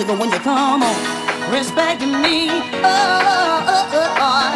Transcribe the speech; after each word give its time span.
sugar 0.00 0.14
when 0.18 0.30
you 0.30 0.38
come 0.38 0.82
on. 0.82 0.96
Respecting 1.52 2.12
me, 2.22 2.48
oh, 2.50 2.86
oh, 2.86 3.98
oh, 3.98 4.22
oh, 4.26 4.52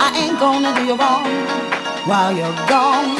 I 0.00 0.10
ain't 0.16 0.38
gonna 0.38 0.74
do 0.74 0.84
you 0.84 0.96
wrong 0.96 1.24
while 2.06 2.32
you're 2.36 2.58
gone. 2.68 3.16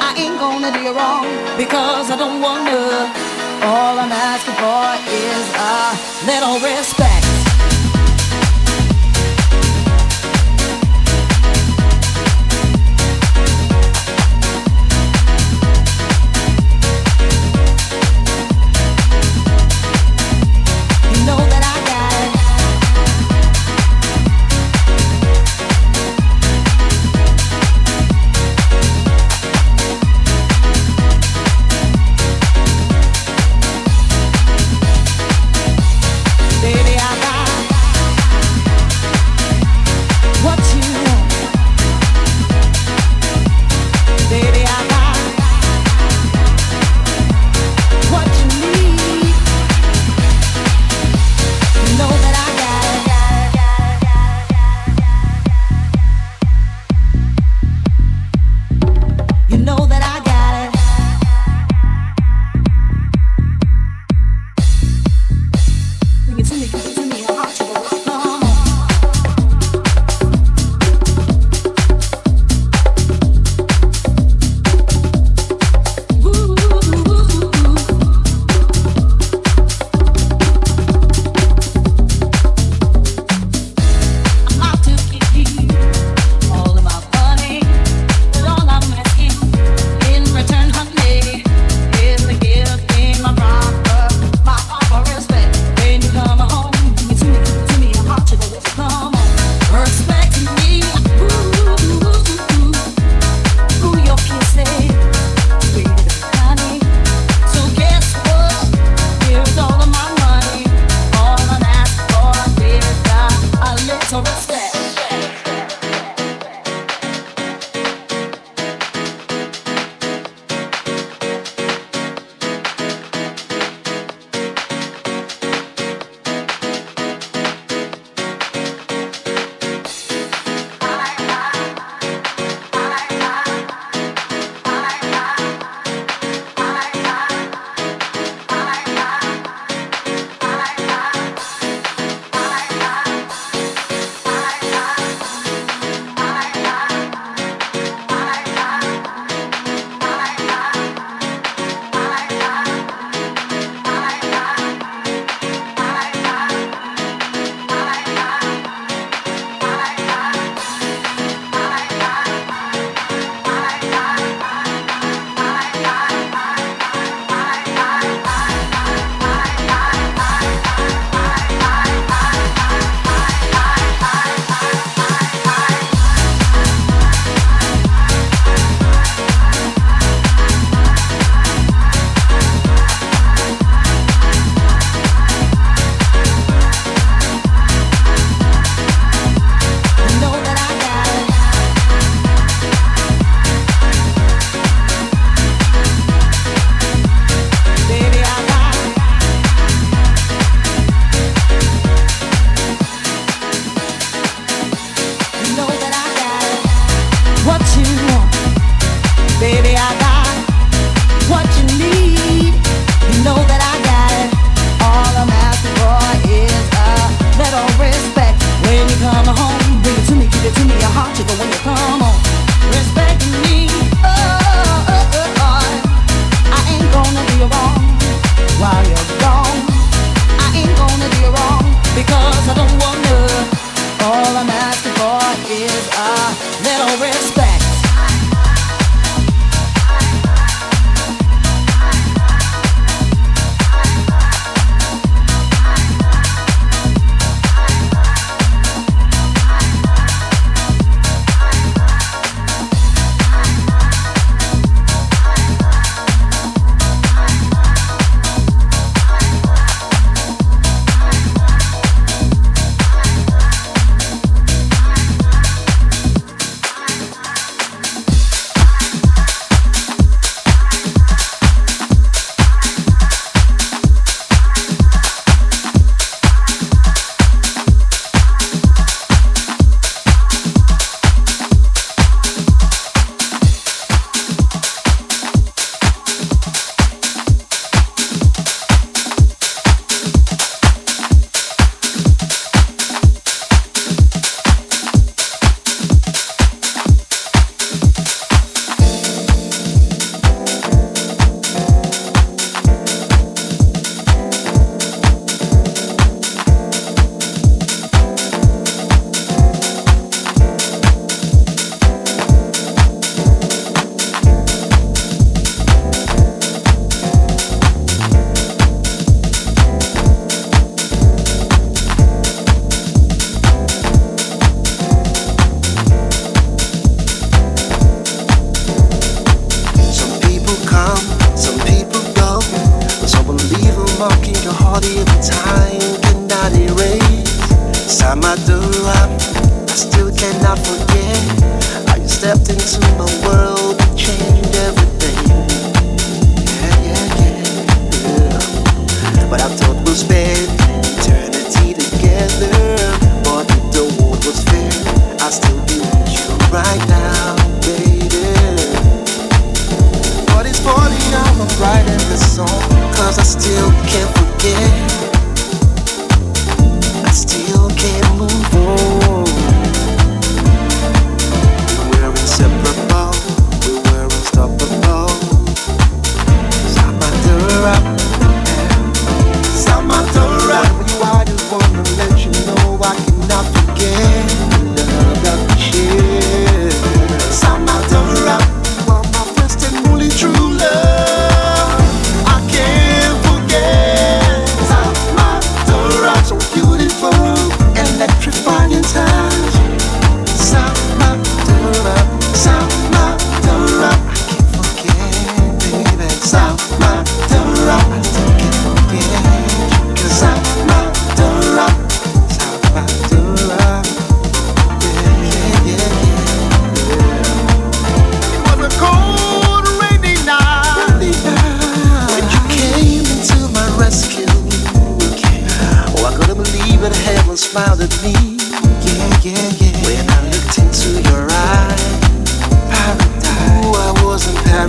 I 0.00 0.14
ain't 0.16 0.38
gonna 0.38 0.72
do 0.72 0.80
you 0.80 0.94
wrong 0.94 1.26
because 1.56 2.10
I 2.10 2.16
don't 2.16 2.40
wanna. 2.40 3.12
All 3.64 3.98
I'm 3.98 4.10
asking 4.10 4.56
for 4.58 4.86
is 5.06 5.44
a 5.54 6.26
little 6.26 6.58
respect. 6.58 7.21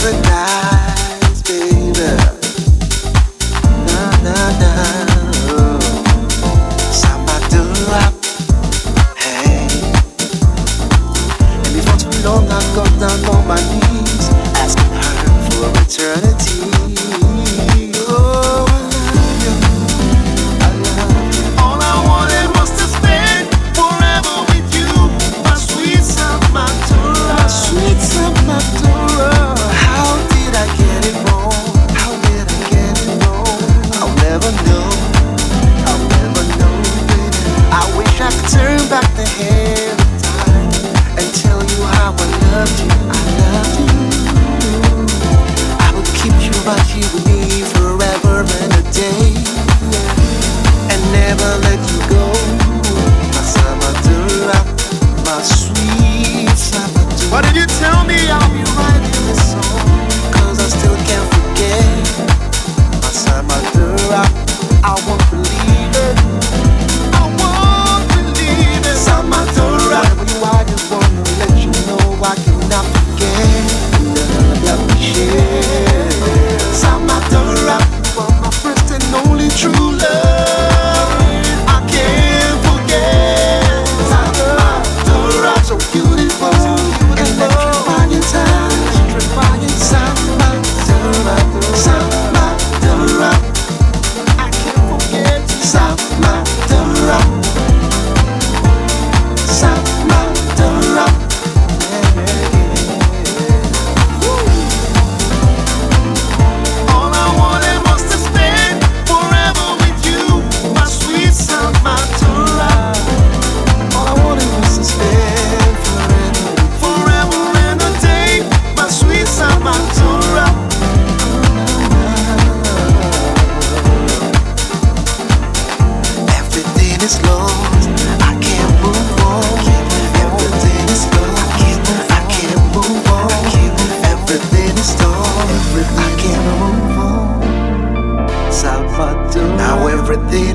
True 0.03 0.62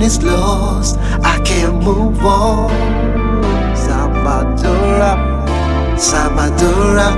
is 0.08 0.22
lost. 0.22 0.96
I 1.32 1.36
can't 1.44 1.82
move 1.84 2.24
on. 2.24 2.70
Samadora, 3.84 5.12
Samadora, 6.08 7.08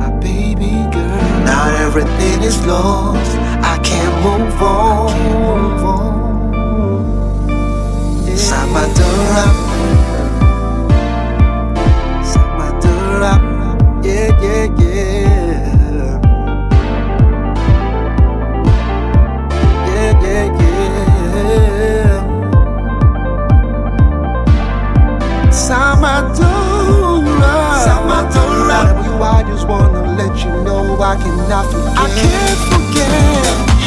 my 0.00 0.10
baby 0.20 0.72
girl. 0.94 1.20
Now 1.48 1.64
everything 1.86 2.38
is 2.42 2.58
lost. 2.66 3.32
I 3.72 3.76
can't 3.88 4.16
move 4.26 4.62
on. 4.62 5.34
Samadora, 8.48 9.46
Samadora, 12.32 13.32
yeah, 14.04 14.42
yeah, 14.42 14.66
yeah. 14.80 15.13
Samadora, 26.04 27.80
Samadora. 27.82 28.78
I 29.24 29.42
just 29.48 29.66
wanna 29.66 30.02
let 30.18 30.44
you 30.44 30.50
know 30.62 31.00
I 31.00 31.16
cannot 31.16 31.64
forget. 31.72 31.96
I 31.96 32.08
can't 32.20 32.60
forget. 32.68 33.08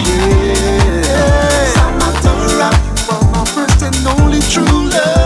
Yeah. 0.07 1.13
Samadora, 1.77 2.69
you 2.97 3.13
are 3.13 3.25
my 3.31 3.45
first 3.45 3.83
and 3.83 4.07
only 4.19 4.39
true 4.49 4.89
love. 4.89 5.16